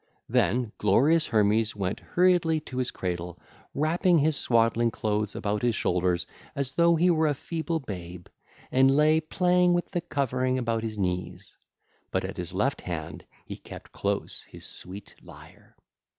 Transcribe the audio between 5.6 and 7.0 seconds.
his shoulders as though